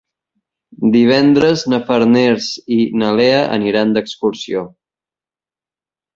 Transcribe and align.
Divendres 0.95 1.63
na 1.73 1.79
Farners 1.89 2.47
i 2.77 2.79
na 3.03 3.11
Lea 3.19 3.45
aniran 3.59 3.93
d'excursió. 3.99 4.67